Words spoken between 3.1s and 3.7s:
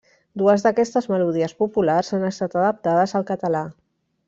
al català.